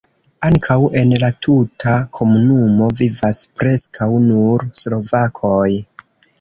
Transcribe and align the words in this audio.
Ankaŭ 0.47 0.77
en 1.01 1.11
la 1.23 1.29
tuta 1.47 1.93
komunumo 2.21 2.89
vivas 3.03 3.45
preskaŭ 3.61 4.11
nur 4.27 4.69
slovakoj. 4.85 5.71